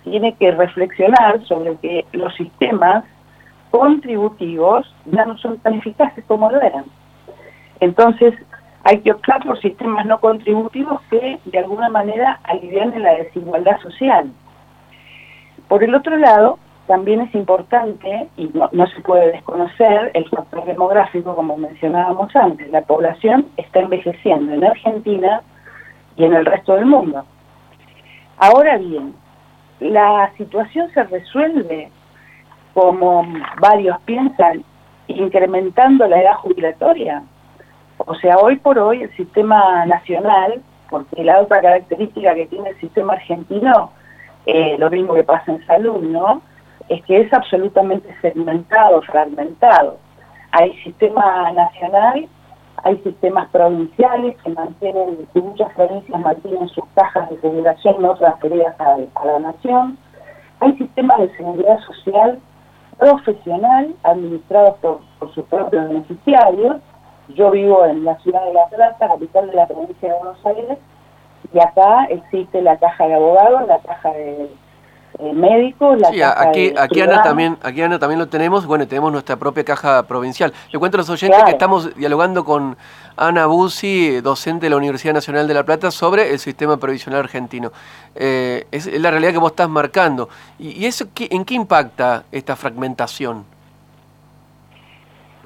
tiene 0.03 0.35
que 0.35 0.51
reflexionar 0.51 1.43
sobre 1.45 1.75
que 1.77 2.05
los 2.13 2.33
sistemas 2.35 3.03
contributivos 3.71 4.93
ya 5.05 5.25
no 5.25 5.37
son 5.37 5.57
tan 5.59 5.75
eficaces 5.75 6.23
como 6.25 6.51
lo 6.51 6.61
eran. 6.61 6.85
Entonces, 7.79 8.35
hay 8.83 8.99
que 9.01 9.11
optar 9.11 9.43
por 9.45 9.59
sistemas 9.61 10.05
no 10.05 10.19
contributivos 10.19 11.01
que 11.09 11.39
de 11.45 11.59
alguna 11.59 11.89
manera 11.89 12.39
alivian 12.43 12.99
la 13.01 13.13
desigualdad 13.13 13.79
social. 13.81 14.31
Por 15.67 15.83
el 15.83 15.93
otro 15.93 16.17
lado, 16.17 16.57
también 16.87 17.21
es 17.21 17.33
importante, 17.35 18.27
y 18.35 18.51
no, 18.53 18.87
se 18.87 19.01
puede 19.01 19.31
desconocer, 19.31 20.11
el 20.13 20.27
factor 20.27 20.65
demográfico, 20.65 21.35
como 21.35 21.55
mencionábamos 21.55 22.35
antes. 22.35 22.69
La 22.71 22.81
población 22.81 23.45
está 23.55 23.79
envejeciendo 23.79 24.53
en 24.53 24.65
Argentina 24.65 25.41
y 26.17 26.25
en 26.25 26.33
el 26.33 26.45
resto 26.45 26.75
del 26.75 26.87
mundo. 26.87 27.23
Ahora 28.37 28.77
bien, 28.77 29.13
la 29.79 30.31
situación 30.37 30.89
se 30.93 31.03
resuelve, 31.03 31.89
como 32.73 33.25
varios 33.61 33.97
piensan, 34.01 34.65
incrementando 35.07 36.07
la 36.07 36.21
edad 36.21 36.35
jubilatoria. 36.35 37.23
O 38.05 38.15
sea, 38.15 38.37
hoy 38.37 38.57
por 38.57 38.79
hoy 38.79 39.03
el 39.03 39.15
sistema 39.15 39.85
nacional 39.85 40.61
porque 40.91 41.23
la 41.23 41.39
otra 41.39 41.61
característica 41.61 42.35
que 42.35 42.45
tiene 42.47 42.69
el 42.69 42.79
sistema 42.79 43.13
argentino, 43.13 43.91
eh, 44.45 44.75
lo 44.77 44.89
mismo 44.89 45.15
que 45.15 45.23
pasa 45.23 45.53
en 45.53 45.65
salud, 45.65 46.01
¿no? 46.03 46.41
Es 46.89 47.01
que 47.05 47.21
es 47.21 47.33
absolutamente 47.33 48.13
segmentado, 48.21 49.01
fragmentado. 49.03 49.97
Hay 50.51 50.73
sistema 50.83 51.49
nacional, 51.53 52.27
hay 52.83 52.97
sistemas 52.97 53.49
provinciales 53.51 54.35
que 54.43 54.49
mantienen, 54.49 55.27
y 55.33 55.39
muchas 55.39 55.73
provincias 55.73 56.19
mantienen 56.19 56.67
sus 56.67 56.83
cajas 56.93 57.29
de 57.29 57.37
jubilación 57.37 58.01
no 58.01 58.13
transferidas 58.15 58.77
a, 58.81 58.97
a 59.15 59.25
la 59.25 59.39
nación. 59.39 59.97
Hay 60.59 60.77
sistemas 60.77 61.19
de 61.19 61.37
seguridad 61.37 61.79
social 61.79 62.37
profesional 62.99 63.95
administrados 64.03 64.77
por, 64.79 64.99
por 65.19 65.33
sus 65.33 65.45
propios 65.45 65.87
beneficiarios. 65.87 66.81
Yo 67.29 67.51
vivo 67.51 67.85
en 67.85 68.03
la 68.03 68.17
ciudad 68.19 68.43
de 68.45 68.53
La 68.53 68.67
Plata, 68.67 69.07
capital 69.07 69.47
de 69.47 69.55
la 69.55 69.67
provincia 69.67 70.09
de 70.09 70.19
Buenos 70.19 70.45
Aires, 70.45 70.77
y 71.53 71.59
acá 71.59 72.05
existe 72.05 72.61
la 72.61 72.77
caja 72.77 73.07
de 73.07 73.13
abogados, 73.15 73.67
la 73.67 73.79
caja 73.79 74.11
de 74.11 74.49
eh, 75.19 75.33
médicos, 75.33 75.99
la 75.99 76.09
sí, 76.09 76.21
aquí, 76.21 76.73
aquí 76.77 77.01
Ana 77.01 77.21
también, 77.21 77.57
aquí 77.61 77.81
Ana 77.81 77.99
también 77.99 78.17
lo 78.19 78.27
tenemos, 78.27 78.65
bueno, 78.65 78.87
tenemos 78.87 79.11
nuestra 79.11 79.35
propia 79.35 79.63
caja 79.63 80.03
provincial. 80.03 80.53
Le 80.71 80.79
cuento 80.79 80.97
a 80.97 80.99
los 80.99 81.09
oyentes 81.09 81.43
que 81.43 81.51
estamos 81.51 81.93
dialogando 81.95 82.45
con 82.45 82.77
Ana 83.17 83.45
Busi, 83.45 84.21
docente 84.21 84.67
de 84.67 84.69
la 84.69 84.77
Universidad 84.77 85.13
Nacional 85.13 85.47
de 85.47 85.53
La 85.53 85.63
Plata, 85.63 85.91
sobre 85.91 86.31
el 86.31 86.39
sistema 86.39 86.77
previsional 86.77 87.19
argentino. 87.19 87.71
Eh, 88.15 88.65
es, 88.71 88.87
la 88.99 89.11
realidad 89.11 89.33
que 89.33 89.37
vos 89.37 89.51
estás 89.51 89.69
marcando. 89.69 90.29
¿Y, 90.57 90.85
eso 90.85 91.05
en 91.17 91.45
qué 91.45 91.53
impacta 91.55 92.23
esta 92.31 92.55
fragmentación? 92.55 93.43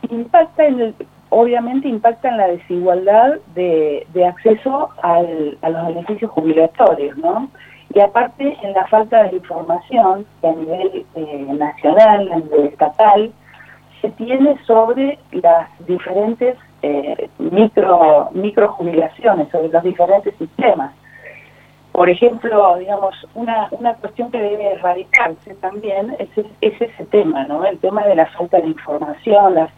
Impacta 0.10 0.66
en 0.66 0.96
obviamente 1.36 1.90
impacta 1.90 2.30
en 2.30 2.38
la 2.38 2.48
desigualdad 2.48 3.40
de, 3.54 4.06
acceso 4.26 4.90
a 5.04 5.22
los 5.22 5.88
beneficios 5.88 6.32
jubilatorios, 6.32 7.18
¿no? 7.18 7.50
y 7.94 8.00
aparte 8.00 8.58
en 8.62 8.74
la 8.74 8.86
falta 8.88 9.24
de 9.24 9.38
información 9.38 10.26
que 10.42 10.48
a 10.48 10.52
nivel 10.52 11.06
eh, 11.16 11.46
nacional, 11.58 12.32
a 12.32 12.36
nivel 12.38 12.68
estatal, 12.68 13.32
se 14.02 14.10
tiene 14.12 14.58
sobre 14.66 15.18
las 15.32 15.70
diferentes 15.86 16.58
eh, 16.82 17.30
micro, 17.40 18.30
micro 18.34 18.68
jubilaciones, 18.74 19.50
sobre 19.50 19.70
los 19.70 19.84
diferentes 19.84 20.36
sistemas. 20.36 20.94
Por 21.92 22.10
ejemplo, 22.10 22.78
digamos, 22.78 23.16
una, 23.34 23.70
una 23.72 23.94
cuestión 23.96 24.30
que 24.30 24.40
debe 24.40 24.74
erradicarse 24.74 25.56
también 25.56 26.18
es, 26.20 26.30
ese 26.60 27.06
tema, 27.06 27.46
¿no? 27.46 27.66
El 27.66 27.80
tema 27.80 28.06
de 28.06 28.16
la 28.16 28.26
falta 28.26 28.60
de 28.60 28.68
información, 28.68 29.56
la, 29.56 29.70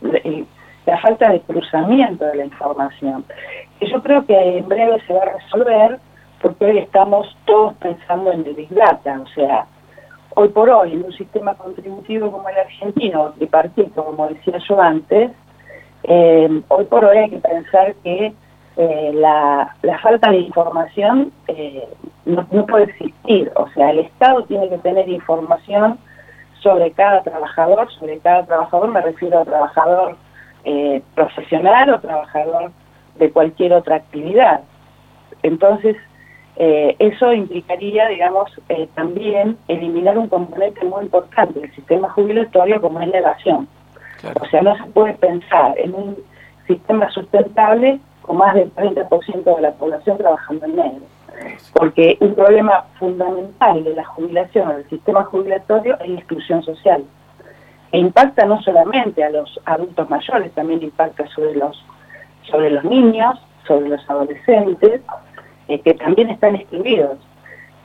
la 0.88 0.98
falta 1.00 1.30
de 1.30 1.42
cruzamiento 1.42 2.26
de 2.26 2.36
la 2.36 2.46
información. 2.46 3.26
Que 3.80 3.88
yo 3.88 4.02
creo 4.02 4.26
que 4.26 4.58
en 4.58 4.68
breve 4.68 5.00
se 5.06 5.14
va 5.14 5.22
a 5.24 5.34
resolver 5.38 6.00
porque 6.42 6.66
hoy 6.66 6.78
estamos 6.80 7.28
todos 7.46 7.74
pensando 7.76 8.32
en 8.32 8.46
el 8.46 8.54
Big 8.54 8.70
o 8.72 9.28
sea, 9.36 9.66
hoy 10.36 10.48
por 10.50 10.70
hoy 10.70 10.94
en 10.94 11.04
un 11.04 11.12
sistema 11.14 11.56
contributivo 11.56 12.32
como 12.32 12.48
el 12.48 12.58
argentino, 12.58 13.34
tripartito, 13.38 14.06
como 14.06 14.28
decía 14.28 14.58
yo 14.68 14.82
antes, 14.82 15.32
eh, 16.04 16.62
hoy 16.70 16.86
por 16.86 17.04
hoy 17.04 17.18
hay 17.18 17.30
que 17.32 17.40
pensar 17.40 17.94
que 18.04 18.34
eh, 18.78 19.12
la, 19.14 19.76
falta 20.02 20.30
de 20.32 20.38
información 20.38 21.34
eh, 21.48 21.86
no, 22.26 22.46
puede 22.66 22.86
existir, 22.86 23.52
o 23.56 23.68
sea, 23.70 23.90
el 23.92 24.00
Estado 24.00 24.44
tiene 24.44 24.70
que 24.70 24.78
tener 24.78 25.10
información 25.10 25.98
sobre 26.62 26.92
cada 26.92 27.24
trabajador, 27.24 27.92
sobre 27.94 28.20
cada 28.20 28.46
trabajador 28.46 28.90
me 28.90 29.02
refiero 29.02 29.40
a 29.40 29.46
trabajador 29.46 30.18
profesional 31.16 31.90
o 31.90 32.00
trabajador 32.00 32.72
de 33.20 33.32
cualquier 33.32 33.74
otra 33.74 33.96
actividad. 33.96 34.62
Entonces, 35.44 35.96
eh, 36.60 36.96
eso 36.98 37.34
implicaría, 37.34 38.08
digamos, 38.08 38.50
eh, 38.70 38.88
también 38.96 39.58
eliminar 39.68 40.18
un 40.18 40.28
componente 40.28 40.84
muy 40.86 41.04
importante 41.04 41.60
del 41.60 41.74
sistema 41.76 42.10
jubilatorio 42.10 42.82
como 42.82 43.00
es 43.00 43.08
la 43.10 43.20
evasión. 43.20 43.68
O 44.42 44.46
sea, 44.48 44.62
no 44.64 44.76
se 44.76 44.84
puede 44.86 45.14
pensar 45.14 45.76
en 45.78 45.94
un 45.94 46.18
sistema 46.66 47.10
sustentable 47.12 48.00
con 48.24 48.38
más 48.38 48.56
del 48.56 48.74
30% 48.74 49.56
de 49.56 49.62
la 49.62 49.72
población 49.74 50.18
trabajando 50.18 50.66
en 50.66 50.76
negro. 50.76 51.02
Porque 51.74 52.18
un 52.20 52.34
problema 52.34 52.86
fundamental 52.98 53.84
de 53.84 53.94
la 53.94 54.04
jubilación 54.06 54.70
del 54.70 54.90
sistema 54.90 55.24
jubilatorio 55.26 55.96
es 56.00 56.10
la 56.10 56.18
exclusión 56.18 56.64
social. 56.64 57.04
E 57.92 58.00
impacta 58.00 58.46
no 58.46 58.62
solamente 58.62 59.24
a 59.24 59.30
los 59.30 59.60
adultos 59.66 60.10
mayores, 60.10 60.52
también 60.54 60.84
impacta 60.84 61.26
sobre 61.28 61.56
los, 61.56 61.84
sobre 62.50 62.70
los 62.70 62.84
niños, 62.84 63.40
sobre 63.66 63.90
los 63.90 64.10
adolescentes, 64.10 65.02
eh, 65.68 65.80
que 65.80 65.94
también 65.94 66.30
están 66.30 66.56
excluidos. 66.56 67.18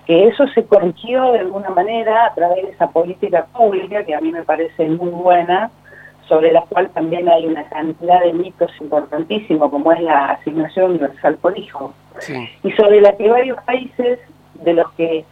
Que 0.06 0.26
eso 0.26 0.46
se 0.48 0.64
corrigió 0.64 1.32
de 1.32 1.40
alguna 1.40 1.70
manera 1.70 2.26
a 2.26 2.34
través 2.34 2.64
de 2.64 2.72
esa 2.72 2.90
política 2.90 3.46
pública 3.46 4.04
que 4.04 4.14
a 4.14 4.20
mí 4.20 4.32
me 4.32 4.42
parece 4.42 4.88
muy 4.88 5.10
buena, 5.10 5.70
sobre 6.28 6.52
la 6.52 6.62
cual 6.62 6.88
también 6.90 7.28
hay 7.28 7.46
una 7.46 7.64
cantidad 7.68 8.20
de 8.20 8.32
mitos 8.32 8.70
importantísimos, 8.80 9.70
como 9.70 9.92
es 9.92 10.00
la 10.00 10.30
asignación 10.30 10.92
universal 10.92 11.36
por 11.36 11.56
hijo. 11.58 11.92
Y 12.62 12.72
sobre 12.72 13.00
la 13.00 13.16
que 13.16 13.28
varios 13.28 13.62
países 13.64 14.18
de 14.54 14.74
los 14.74 14.90
que 14.92 15.24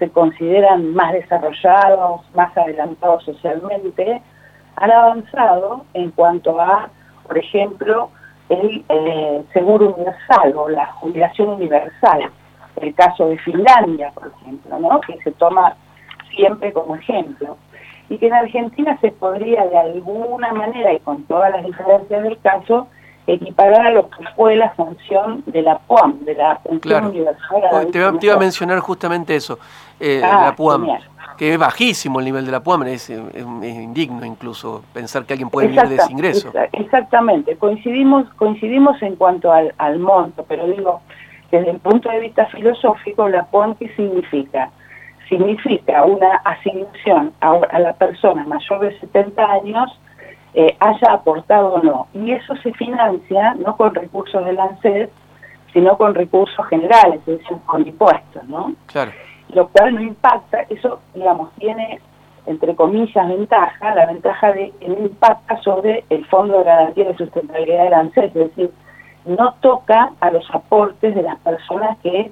se 0.00 0.10
consideran 0.10 0.94
más 0.94 1.12
desarrollados, 1.12 2.22
más 2.34 2.56
adelantados 2.56 3.22
socialmente, 3.22 4.20
han 4.76 4.90
avanzado 4.90 5.84
en 5.92 6.10
cuanto 6.12 6.58
a, 6.58 6.88
por 7.26 7.36
ejemplo, 7.36 8.10
el 8.48 8.82
eh, 8.88 9.44
seguro 9.52 9.94
universal 9.94 10.54
o 10.56 10.68
la 10.70 10.86
jubilación 10.94 11.50
universal. 11.50 12.30
El 12.80 12.94
caso 12.94 13.28
de 13.28 13.38
Finlandia, 13.38 14.10
por 14.14 14.32
ejemplo, 14.40 14.78
¿no? 14.78 15.00
que 15.02 15.18
se 15.22 15.32
toma 15.32 15.76
siempre 16.34 16.72
como 16.72 16.96
ejemplo. 16.96 17.58
Y 18.08 18.16
que 18.16 18.26
en 18.28 18.32
Argentina 18.32 18.98
se 19.02 19.12
podría 19.12 19.66
de 19.66 19.78
alguna 19.78 20.52
manera, 20.52 20.92
y 20.94 20.98
con 21.00 21.24
todas 21.24 21.52
las 21.52 21.64
diferencias 21.64 22.22
del 22.22 22.38
caso, 22.40 22.88
equiparar 23.26 23.86
a 23.86 23.90
lo 23.90 24.08
que 24.10 24.24
fue 24.34 24.56
la 24.56 24.70
función 24.70 25.42
de 25.46 25.62
la 25.62 25.78
PUAM, 25.78 26.20
de 26.24 26.34
la 26.34 26.58
Pensión 26.58 27.06
Universal. 27.06 27.90
te, 27.92 28.26
iba 28.26 28.34
a 28.34 28.38
mencionar 28.38 28.80
justamente 28.80 29.36
eso, 29.36 29.58
eh, 29.98 30.20
ah, 30.24 30.46
la 30.46 30.56
PUAM 30.56 30.86
que 31.40 31.54
es 31.54 31.58
bajísimo 31.58 32.18
el 32.18 32.26
nivel 32.26 32.44
de 32.44 32.52
la 32.52 32.60
PUAM, 32.60 32.82
es, 32.88 33.08
indigno 33.08 34.26
incluso 34.26 34.84
pensar 34.92 35.24
que 35.24 35.32
alguien 35.32 35.48
puede 35.48 35.68
vivir 35.68 35.88
de 35.88 35.94
ese 35.94 36.12
ingreso. 36.12 36.52
Exactamente, 36.72 37.56
coincidimos, 37.56 38.28
coincidimos 38.34 39.00
en 39.00 39.16
cuanto 39.16 39.50
al, 39.50 39.98
monto, 39.98 40.44
pero 40.46 40.66
digo, 40.66 41.00
desde 41.50 41.70
el 41.70 41.78
punto 41.78 42.10
de 42.10 42.20
vista 42.20 42.44
filosófico, 42.48 43.26
la 43.26 43.46
PUAM, 43.46 43.74
¿qué 43.76 43.88
significa? 43.96 44.68
Significa 45.30 46.04
una 46.04 46.42
asignación 46.44 47.32
a, 47.40 47.78
la 47.78 47.94
persona 47.94 48.44
mayor 48.44 48.80
de 48.80 49.00
70 49.00 49.42
años, 49.42 49.98
eh, 50.54 50.76
haya 50.80 51.12
aportado 51.12 51.74
o 51.74 51.82
no. 51.82 52.06
Y 52.14 52.32
eso 52.32 52.54
se 52.56 52.72
financia 52.72 53.54
no 53.54 53.76
con 53.76 53.94
recursos 53.94 54.44
del 54.44 54.58
ANSES, 54.58 55.10
sino 55.72 55.96
con 55.96 56.14
recursos 56.14 56.66
generales, 56.66 57.20
es 57.26 57.38
decir, 57.38 57.56
con 57.66 57.86
impuestos, 57.86 58.44
¿no? 58.48 58.74
Claro 58.86 59.12
lo 59.52 59.68
cual 59.68 59.94
no 59.94 60.02
impacta, 60.02 60.62
eso, 60.68 61.00
digamos, 61.14 61.50
tiene, 61.54 62.00
entre 62.46 62.74
comillas, 62.74 63.28
ventaja, 63.28 63.94
la 63.94 64.06
ventaja 64.06 64.52
de 64.52 64.72
que 64.78 64.88
no 64.88 64.98
impacta 64.98 65.60
sobre 65.62 66.04
el 66.10 66.24
Fondo 66.26 66.58
de 66.58 66.64
Garantía 66.64 67.04
de 67.06 67.16
Sustentabilidad 67.16 67.84
del 67.84 67.94
ANSES, 67.94 68.24
es 68.24 68.34
decir, 68.34 68.70
no 69.24 69.54
toca 69.60 70.12
a 70.20 70.30
los 70.30 70.48
aportes 70.54 71.14
de 71.14 71.22
las 71.22 71.38
personas 71.40 71.98
que 71.98 72.30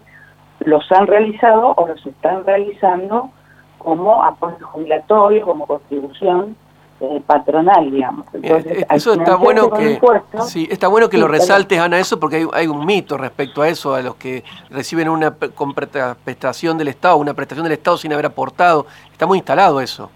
los 0.61 0.91
han 0.93 1.07
realizado 1.07 1.75
o 1.77 1.87
los 1.87 2.05
están 2.07 2.45
realizando 2.45 3.31
como 3.79 4.23
aporte 4.25 4.63
jubilatorio, 4.63 5.45
como 5.45 5.67
contribución 5.67 6.57
eh, 7.01 7.23
patronal, 7.25 7.91
digamos. 7.91 8.27
Entonces, 8.33 8.85
eso 8.91 9.13
está 9.13 9.37
bueno 9.37 9.71
que 9.71 10.01
sí, 10.47 10.67
está 10.69 10.89
bueno 10.89 11.09
que 11.09 11.17
lo 11.17 11.29
resaltes, 11.29 11.79
Ana, 11.79 11.99
eso 11.99 12.19
porque 12.19 12.47
hay, 12.53 12.67
un 12.67 12.85
mito 12.85 13.17
respecto 13.17 13.63
a 13.63 13.69
eso, 13.69 13.95
a 13.95 14.03
los 14.03 14.17
que 14.17 14.43
reciben 14.71 15.09
una 15.09 15.33
prestación 15.33 16.77
del 16.77 16.89
Estado, 16.89 17.17
una 17.17 17.35
prestación 17.35 17.65
del 17.65 17.75
Estado 17.75 17.97
sin 17.99 18.13
haber 18.13 18.27
aportado. 18.27 18.87
Está 19.13 19.27
muy 19.27 19.39
instalado 19.39 19.81
eso. 19.81 20.11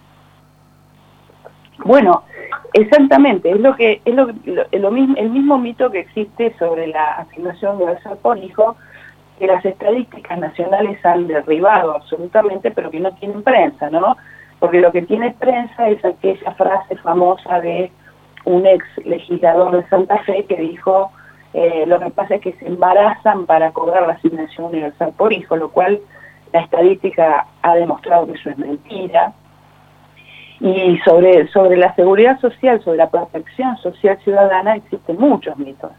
Bueno, 1.84 2.24
exactamente, 2.72 3.50
es 3.50 3.60
lo 3.60 3.76
que 3.76 4.00
es 4.04 4.14
lo, 4.14 4.90
mismo, 4.90 5.14
el 5.16 5.30
mismo 5.30 5.58
mito 5.58 5.90
que 5.90 6.00
existe 6.00 6.54
sobre 6.58 6.88
la 6.88 7.12
asignación 7.14 7.76
universal 7.76 8.18
por 8.20 8.38
hijo, 8.38 8.76
que 9.38 9.46
las 9.46 9.64
estadísticas 9.64 10.38
nacionales 10.38 11.04
han 11.04 11.26
derribado 11.26 11.94
absolutamente, 11.94 12.70
pero 12.70 12.90
que 12.90 13.00
no 13.00 13.12
tienen 13.14 13.42
prensa, 13.42 13.90
¿no? 13.90 14.16
Porque 14.62 14.80
lo 14.80 14.92
que 14.92 15.02
tiene 15.02 15.32
prensa 15.40 15.88
es 15.88 16.04
aquella 16.04 16.52
frase 16.52 16.94
famosa 16.98 17.60
de 17.60 17.90
un 18.44 18.64
ex 18.64 18.84
legislador 19.04 19.76
de 19.76 19.88
Santa 19.88 20.18
Fe 20.18 20.44
que 20.44 20.54
dijo, 20.54 21.10
eh, 21.52 21.82
lo 21.84 21.98
que 21.98 22.10
pasa 22.10 22.36
es 22.36 22.42
que 22.42 22.52
se 22.52 22.68
embarazan 22.68 23.44
para 23.46 23.72
cobrar 23.72 24.06
la 24.06 24.12
asignación 24.12 24.66
universal 24.66 25.14
por 25.16 25.32
hijo, 25.32 25.56
lo 25.56 25.70
cual 25.70 26.00
la 26.52 26.60
estadística 26.60 27.48
ha 27.60 27.74
demostrado 27.74 28.28
que 28.28 28.34
eso 28.34 28.50
es 28.50 28.58
mentira. 28.58 29.32
Y 30.60 30.96
sobre, 30.98 31.48
sobre 31.48 31.76
la 31.76 31.92
seguridad 31.96 32.38
social, 32.38 32.80
sobre 32.84 32.98
la 32.98 33.10
protección 33.10 33.76
social 33.78 34.16
ciudadana, 34.22 34.76
existen 34.76 35.16
muchos 35.18 35.58
mitos. 35.58 35.90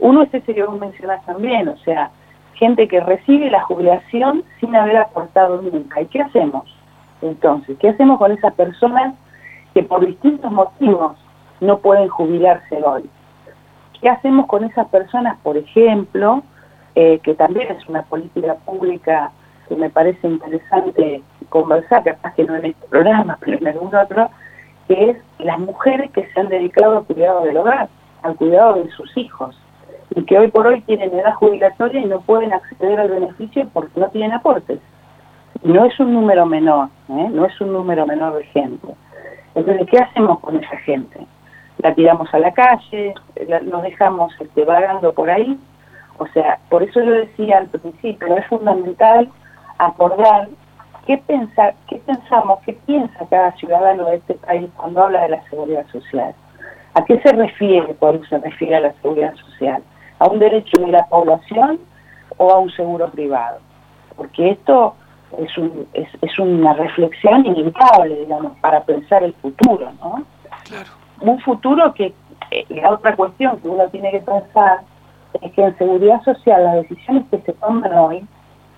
Uno 0.00 0.24
es 0.24 0.34
ese 0.34 0.54
que 0.54 0.64
vos 0.64 0.78
mencionás 0.78 1.24
también, 1.24 1.66
o 1.68 1.78
sea, 1.78 2.10
gente 2.56 2.88
que 2.88 3.00
recibe 3.00 3.50
la 3.50 3.62
jubilación 3.62 4.44
sin 4.60 4.76
haber 4.76 4.98
aportado 4.98 5.62
nunca. 5.62 6.02
¿Y 6.02 6.06
qué 6.08 6.20
hacemos? 6.20 6.75
Entonces, 7.22 7.76
¿qué 7.78 7.88
hacemos 7.88 8.18
con 8.18 8.32
esas 8.32 8.54
personas 8.54 9.14
que 9.74 9.82
por 9.82 10.04
distintos 10.06 10.50
motivos 10.50 11.16
no 11.60 11.78
pueden 11.78 12.08
jubilarse 12.08 12.82
hoy? 12.82 13.08
¿Qué 14.00 14.08
hacemos 14.08 14.46
con 14.46 14.64
esas 14.64 14.88
personas, 14.88 15.38
por 15.42 15.56
ejemplo, 15.56 16.42
eh, 16.94 17.18
que 17.22 17.34
también 17.34 17.68
es 17.70 17.86
una 17.88 18.02
política 18.02 18.54
pública 18.64 19.30
que 19.68 19.76
me 19.76 19.90
parece 19.90 20.26
interesante 20.28 21.22
conversar, 21.48 22.04
capaz 22.04 22.34
que 22.34 22.44
no 22.44 22.56
en 22.56 22.66
este 22.66 22.86
programa, 22.88 23.38
pero 23.40 23.58
en 23.58 23.68
algún 23.68 23.94
otro, 23.94 24.30
que 24.88 25.10
es 25.10 25.16
las 25.38 25.58
mujeres 25.58 26.10
que 26.12 26.26
se 26.26 26.40
han 26.40 26.48
dedicado 26.48 26.98
al 26.98 27.04
cuidado 27.04 27.44
del 27.44 27.56
hogar, 27.56 27.88
al 28.22 28.36
cuidado 28.36 28.82
de 28.82 28.90
sus 28.90 29.16
hijos, 29.16 29.58
y 30.14 30.24
que 30.24 30.38
hoy 30.38 30.48
por 30.48 30.66
hoy 30.66 30.80
tienen 30.82 31.12
edad 31.12 31.34
jubilatoria 31.34 32.00
y 32.00 32.06
no 32.06 32.20
pueden 32.20 32.52
acceder 32.52 33.00
al 33.00 33.10
beneficio 33.10 33.68
porque 33.72 34.00
no 34.00 34.08
tienen 34.08 34.32
aportes. 34.32 34.78
No 35.62 35.84
es 35.84 35.98
un 36.00 36.12
número 36.12 36.46
menor, 36.46 36.88
¿eh? 37.08 37.28
no 37.30 37.44
es 37.46 37.60
un 37.60 37.72
número 37.72 38.06
menor 38.06 38.36
de 38.36 38.44
gente. 38.44 38.88
Entonces, 39.54 39.86
¿qué 39.90 39.98
hacemos 39.98 40.40
con 40.40 40.56
esa 40.56 40.76
gente? 40.78 41.26
La 41.78 41.94
tiramos 41.94 42.32
a 42.34 42.38
la 42.38 42.52
calle, 42.52 43.14
nos 43.64 43.82
dejamos 43.82 44.34
este, 44.40 44.64
vagando 44.64 45.12
por 45.12 45.30
ahí. 45.30 45.58
O 46.18 46.26
sea, 46.28 46.58
por 46.68 46.82
eso 46.82 47.02
yo 47.02 47.12
decía 47.12 47.58
al 47.58 47.66
principio, 47.66 48.36
es 48.36 48.46
fundamental 48.46 49.28
acordar 49.78 50.48
qué, 51.06 51.18
pensar, 51.18 51.74
qué 51.88 51.96
pensamos, 51.98 52.58
qué 52.64 52.72
piensa 52.86 53.26
cada 53.30 53.52
ciudadano 53.52 54.06
de 54.06 54.16
este 54.16 54.34
país 54.34 54.68
cuando 54.76 55.04
habla 55.04 55.22
de 55.22 55.28
la 55.30 55.48
seguridad 55.48 55.86
social. 55.88 56.34
¿A 56.94 57.04
qué 57.04 57.20
se 57.20 57.32
refiere 57.32 57.94
cuando 57.94 58.24
se 58.26 58.38
refiere 58.38 58.76
a 58.76 58.80
la 58.80 58.92
seguridad 58.94 59.34
social? 59.34 59.82
¿A 60.18 60.26
un 60.26 60.38
derecho 60.38 60.80
de 60.80 60.88
la 60.88 61.04
población 61.06 61.78
o 62.38 62.50
a 62.50 62.58
un 62.58 62.70
seguro 62.70 63.10
privado? 63.10 63.58
Porque 64.16 64.50
esto 64.50 64.94
es, 65.38 65.58
un, 65.58 65.86
es, 65.92 66.08
es 66.22 66.38
una 66.38 66.74
reflexión 66.74 67.46
inevitable, 67.46 68.20
digamos, 68.20 68.52
para 68.60 68.82
pensar 68.84 69.22
el 69.22 69.34
futuro, 69.34 69.90
¿no? 70.00 70.24
Claro. 70.64 70.90
Un 71.20 71.40
futuro 71.40 71.92
que, 71.94 72.12
eh, 72.50 72.64
la 72.68 72.90
otra 72.90 73.16
cuestión 73.16 73.58
que 73.60 73.68
uno 73.68 73.88
tiene 73.88 74.10
que 74.10 74.20
pensar 74.20 74.80
es 75.40 75.52
que 75.52 75.62
en 75.62 75.78
seguridad 75.78 76.22
social 76.22 76.64
las 76.64 76.76
decisiones 76.76 77.24
que 77.30 77.40
se 77.40 77.52
toman 77.54 77.92
hoy 77.96 78.26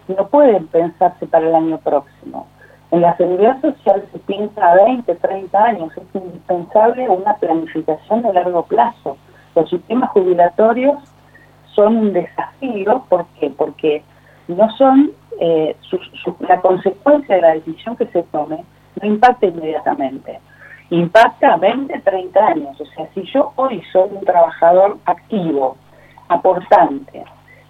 no 0.08 0.26
pueden 0.28 0.66
pensarse 0.68 1.26
para 1.26 1.48
el 1.48 1.54
año 1.54 1.78
próximo. 1.78 2.46
En 2.90 3.02
la 3.02 3.16
seguridad 3.18 3.60
social 3.60 4.02
se 4.12 4.18
piensa 4.20 4.72
a 4.72 4.74
20, 4.84 5.14
30 5.14 5.62
años, 5.62 5.92
es 5.96 6.14
indispensable 6.14 7.08
una 7.08 7.34
planificación 7.34 8.22
de 8.22 8.32
largo 8.32 8.62
plazo. 8.62 9.18
Los 9.54 9.68
sistemas 9.68 10.10
jubilatorios 10.10 10.96
son 11.74 11.96
un 11.96 12.12
desafío, 12.14 13.04
¿por 13.10 13.26
qué? 13.38 13.50
Porque 13.50 14.02
no 14.48 14.70
son, 14.76 15.10
eh, 15.40 15.76
la 16.40 16.60
consecuencia 16.60 17.36
de 17.36 17.42
la 17.42 17.54
decisión 17.54 17.96
que 17.96 18.06
se 18.06 18.22
tome 18.24 18.64
no 19.00 19.08
impacta 19.08 19.46
inmediatamente, 19.46 20.40
impacta 20.90 21.54
a 21.54 21.56
20, 21.56 22.00
30 22.00 22.46
años. 22.46 22.80
O 22.80 22.86
sea, 22.86 23.08
si 23.14 23.22
yo 23.32 23.52
hoy 23.56 23.82
soy 23.92 24.10
un 24.12 24.24
trabajador 24.24 24.98
activo, 25.04 25.76
aportante, 26.28 27.24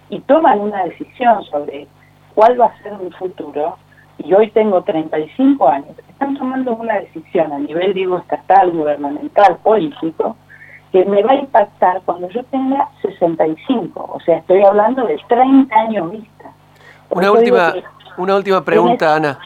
y 0.09 0.19
toman 0.21 0.59
una 0.59 0.85
decisión 0.85 1.43
sobre 1.43 1.87
cuál 2.33 2.59
va 2.59 2.67
a 2.67 2.83
ser 2.83 2.97
mi 2.97 3.11
futuro, 3.11 3.77
y 4.17 4.33
hoy 4.33 4.49
tengo 4.51 4.81
35 4.83 5.67
años, 5.67 5.95
están 6.09 6.37
tomando 6.37 6.73
una 6.73 6.99
decisión 6.99 7.53
a 7.53 7.59
nivel, 7.59 7.93
digo, 7.93 8.17
estatal, 8.17 8.71
gubernamental, 8.71 9.57
político, 9.63 10.35
que 10.91 11.05
me 11.05 11.23
va 11.23 11.31
a 11.31 11.35
impactar 11.35 12.01
cuando 12.03 12.27
yo 12.29 12.43
tenga 12.45 12.89
65. 13.01 14.09
O 14.11 14.19
sea, 14.21 14.37
estoy 14.37 14.61
hablando 14.63 15.05
de 15.05 15.17
30 15.27 15.73
años 15.73 16.11
vista. 16.11 16.51
Una 17.09 17.31
última, 17.31 17.73
una 18.17 18.35
última 18.35 18.63
pregunta, 18.63 19.15
Ana. 19.15 19.39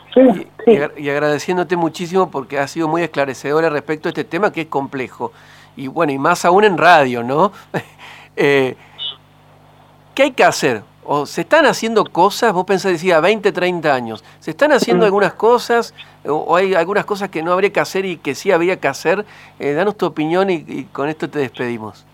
y, 0.65 1.09
agradeciéndote 1.09 1.75
muchísimo 1.75 2.29
porque 2.29 2.59
ha 2.59 2.67
sido 2.67 2.87
muy 2.87 3.03
esclarecedora 3.03 3.69
respecto 3.69 4.09
a 4.09 4.11
este 4.11 4.23
tema 4.23 4.51
que 4.51 4.61
es 4.61 4.67
complejo. 4.67 5.31
Y 5.75 5.87
bueno, 5.87 6.11
y 6.11 6.17
más 6.17 6.45
aún 6.45 6.63
en 6.63 6.77
radio, 6.77 7.23
¿no? 7.23 7.51
eh, 8.35 8.75
¿Qué 10.13 10.23
hay 10.23 10.31
que 10.31 10.43
hacer? 10.43 10.83
¿O 11.05 11.25
se 11.25 11.41
están 11.41 11.65
haciendo 11.65 12.05
cosas? 12.05 12.53
Vos 12.53 12.65
pensás, 12.65 12.91
decía, 12.91 13.19
20, 13.19 13.51
30 13.51 13.93
años. 13.93 14.23
¿Se 14.39 14.51
están 14.51 14.71
haciendo 14.71 15.05
algunas 15.05 15.33
cosas? 15.33 15.93
¿O 16.25 16.55
hay 16.55 16.73
algunas 16.75 17.05
cosas 17.05 17.29
que 17.29 17.43
no 17.43 17.51
habría 17.51 17.73
que 17.73 17.79
hacer 17.79 18.05
y 18.05 18.17
que 18.17 18.35
sí 18.35 18.51
habría 18.51 18.79
que 18.79 18.87
hacer? 18.87 19.25
Eh, 19.59 19.73
danos 19.73 19.97
tu 19.97 20.05
opinión 20.05 20.49
y, 20.49 20.85
con 20.91 21.09
esto 21.09 21.29
te 21.29 21.39
despedimos. 21.39 22.05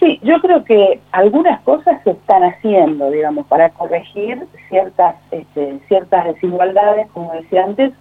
Sí, 0.00 0.18
yo 0.22 0.40
creo 0.40 0.64
que 0.64 0.98
algunas 1.12 1.60
cosas 1.60 2.02
se 2.04 2.12
están 2.12 2.42
haciendo, 2.42 3.10
digamos, 3.10 3.46
para 3.46 3.68
corregir 3.68 4.46
ciertas, 4.70 5.16
este, 5.30 5.78
ciertas 5.88 6.24
desigualdades, 6.24 7.06
como 7.12 7.32
decía 7.34 7.64
antes, 7.64 7.92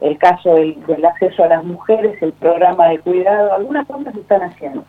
el 0.00 0.18
caso 0.18 0.54
del, 0.54 1.04
acceso 1.04 1.42
a 1.42 1.48
las 1.48 1.64
mujeres, 1.64 2.20
el 2.22 2.32
programa 2.32 2.88
de 2.88 3.00
cuidado, 3.00 3.54
algunas 3.54 3.88
cosas 3.88 4.14
se 4.14 4.20
están 4.20 4.42
haciendo. 4.42 4.84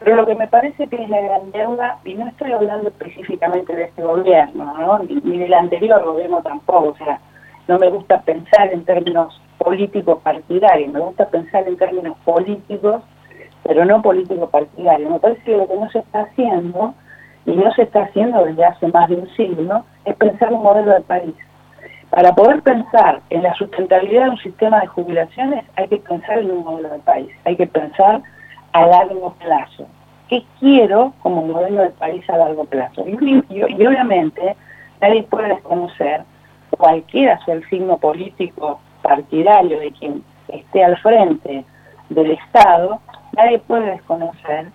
Pero 0.00 0.16
lo 0.16 0.26
que 0.26 0.34
me 0.34 0.48
parece 0.48 0.88
que 0.88 0.96
es 0.96 1.08
la 1.08 1.20
gran 1.20 1.52
deuda, 1.52 1.98
y 2.04 2.14
no 2.14 2.26
estoy 2.26 2.50
hablando 2.50 2.88
específicamente 2.88 3.74
de 3.74 3.84
este 3.84 4.02
gobierno, 4.02 4.74
¿no? 4.76 4.98
ni, 4.98 5.38
del 5.38 5.54
anterior 5.54 6.04
gobierno 6.04 6.42
tampoco, 6.42 6.88
o 6.88 6.96
sea, 6.96 7.20
no 7.68 7.78
me 7.78 7.88
gusta 7.90 8.20
pensar 8.22 8.72
en 8.72 8.84
términos 8.84 9.40
políticos 9.58 10.18
partidarios, 10.24 10.92
me 10.92 11.00
gusta 11.00 11.28
pensar 11.28 11.68
en 11.68 11.76
términos 11.76 12.16
políticos, 12.24 13.02
pero 13.64 13.84
no 13.84 14.02
políticos 14.02 14.48
partidarios. 14.50 15.10
Me 15.10 15.18
parece 15.18 15.42
que 15.42 15.56
lo 15.56 15.66
que 15.66 15.76
no 15.76 15.90
se 15.90 15.98
está 15.98 16.20
haciendo, 16.22 16.94
y 17.46 17.52
no 17.52 17.72
se 17.72 17.82
está 17.82 18.02
haciendo 18.04 18.44
desde 18.44 18.64
hace 18.64 18.88
más 18.88 19.08
de 19.08 19.16
un 19.16 19.28
siglo, 19.36 19.84
es 20.04 20.14
pensar 20.16 20.52
un 20.52 20.62
modelo 20.62 20.92
de 20.92 21.00
país. 21.00 21.34
Para 22.10 22.34
poder 22.34 22.62
pensar 22.62 23.20
en 23.30 23.42
la 23.42 23.54
sustentabilidad 23.54 24.24
de 24.24 24.30
un 24.30 24.38
sistema 24.38 24.80
de 24.80 24.86
jubilaciones 24.86 25.64
hay 25.76 25.88
que 25.88 25.96
pensar 25.96 26.38
en 26.38 26.50
un 26.50 26.64
modelo 26.64 26.90
de 26.90 26.98
país, 27.00 27.28
hay 27.44 27.56
que 27.56 27.66
pensar 27.66 28.22
a 28.72 28.86
largo 28.86 29.34
plazo. 29.40 29.86
¿Qué 30.28 30.44
quiero 30.60 31.12
como 31.22 31.44
modelo 31.44 31.82
de 31.82 31.90
país 31.90 32.28
a 32.30 32.36
largo 32.36 32.64
plazo? 32.64 33.04
Y, 33.06 33.86
obviamente 33.86 34.56
nadie 35.00 35.24
puede 35.24 35.48
desconocer, 35.48 36.22
cualquiera 36.70 37.44
sea 37.44 37.54
el 37.54 37.68
signo 37.68 37.98
político 37.98 38.80
partidario 39.02 39.80
de 39.80 39.90
quien 39.92 40.24
esté 40.48 40.84
al 40.84 40.96
frente 40.98 41.64
del 42.08 42.32
Estado, 42.32 43.00
nadie 43.36 43.58
puede 43.60 43.92
desconocer 43.92 44.68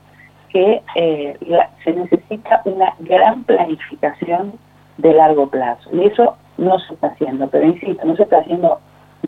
que 0.50 0.82
eh, 0.96 1.38
se 1.84 1.94
necesita 1.94 2.62
una 2.66 2.94
gran 3.00 3.44
planificación 3.44 4.54
de 4.98 5.14
largo 5.14 5.48
plazo. 5.48 5.90
Y 5.94 6.06
eso 6.06 6.36
no 6.58 6.80
se 6.80 6.94
está 6.94 7.08
haciendo, 7.08 7.48
pero 7.48 7.66
insisto, 7.66 8.06
no 8.06 8.16
se 8.16 8.24
está 8.24 8.40
haciendo 8.40 8.80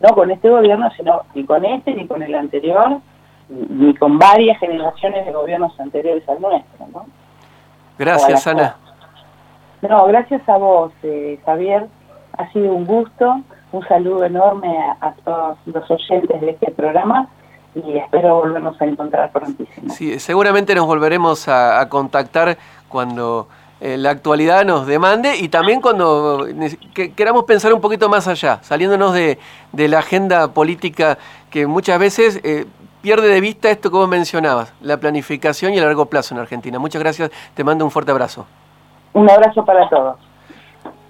no 0.02 0.16
con 0.16 0.32
este 0.32 0.50
gobierno, 0.50 0.90
sino 0.98 1.22
ni 1.34 1.46
con 1.46 1.64
este, 1.64 1.94
ni 1.94 2.08
con 2.08 2.24
el 2.24 2.34
anterior, 2.34 3.00
ni 3.50 3.94
con 3.96 4.18
varias 4.18 4.58
generaciones 4.60 5.26
de 5.26 5.32
gobiernos 5.32 5.80
anteriores 5.80 6.28
al 6.28 6.42
nuestro. 6.42 6.88
¿no? 6.94 7.06
Gracias, 7.98 8.48
Ana. 8.48 8.78
No, 9.82 10.06
gracias 10.06 10.48
a 10.48 10.58
vos, 10.58 10.92
eh, 11.04 11.40
Javier. 11.46 11.88
Ha 12.38 12.52
sido 12.52 12.74
un 12.74 12.86
gusto, 12.86 13.42
un 13.72 13.88
saludo 13.88 14.24
enorme 14.26 14.76
a, 15.02 15.14
todos 15.24 15.58
los 15.66 15.92
oyentes 15.92 16.40
de 16.42 16.52
este 16.52 16.72
programa 16.72 17.28
y 17.76 17.98
espero 17.98 18.36
volvernos 18.36 18.80
a 18.82 18.86
encontrar 18.86 19.32
prontísimo. 19.32 19.94
Sí, 19.94 20.20
seguramente 20.20 20.76
nos 20.76 20.86
volveremos 20.86 21.48
a, 21.48 21.88
contactar 21.90 22.58
cuando 22.90 23.48
eh, 23.80 23.98
la 23.98 24.12
actualidad 24.12 24.66
nos 24.66 24.86
demande 24.86 25.38
y 25.38 25.50
también 25.50 25.82
cuando 25.82 26.46
queramos 27.16 27.46
pensar 27.46 27.74
un 27.74 27.82
poquito 27.82 28.10
más 28.10 28.28
allá, 28.28 28.60
saliéndonos 28.62 29.14
de, 29.14 29.40
de 29.72 29.88
la 29.88 30.00
agenda 30.00 30.50
política 30.50 31.18
que 31.50 31.66
muchas 31.66 32.00
veces 32.00 32.42
eh, 32.44 32.66
pierde 33.02 33.28
de 33.28 33.42
vista 33.42 33.70
esto 33.70 33.90
como 33.90 34.08
mencionabas, 34.08 34.74
la 34.82 34.98
planificación 34.98 35.74
y 35.74 35.78
el 35.78 35.84
largo 35.84 36.06
plazo 36.06 36.36
en 36.36 36.42
Argentina. 36.42 36.80
Muchas 36.80 37.02
gracias, 37.02 37.32
te 37.54 37.64
mando 37.64 37.86
un 37.86 37.92
fuerte 37.92 38.12
abrazo. 38.12 38.46
Un 39.14 39.30
abrazo 39.30 39.66
para 39.66 39.88
todos. 39.90 40.18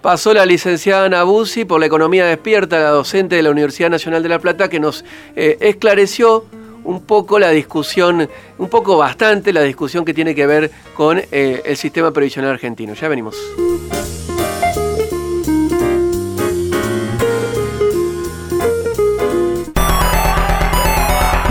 Pasó 0.01 0.33
la 0.33 0.47
licenciada 0.47 1.05
Ana 1.05 1.23
por 1.67 1.79
la 1.79 1.85
Economía 1.85 2.25
Despierta, 2.25 2.79
la 2.79 2.89
docente 2.89 3.35
de 3.35 3.43
la 3.43 3.51
Universidad 3.51 3.91
Nacional 3.91 4.23
de 4.23 4.29
La 4.29 4.39
Plata, 4.39 4.67
que 4.67 4.79
nos 4.79 5.05
eh, 5.35 5.57
esclareció 5.59 6.45
un 6.83 7.01
poco 7.01 7.37
la 7.37 7.51
discusión, 7.51 8.27
un 8.57 8.69
poco 8.69 8.97
bastante 8.97 9.53
la 9.53 9.61
discusión 9.61 10.03
que 10.03 10.15
tiene 10.15 10.33
que 10.33 10.47
ver 10.47 10.71
con 10.95 11.19
eh, 11.31 11.61
el 11.63 11.77
sistema 11.77 12.11
previsional 12.11 12.49
argentino. 12.49 12.95
Ya 12.95 13.07
venimos. 13.07 13.37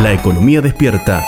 La 0.03 0.13
economía 0.13 0.61
despierta 0.61 1.25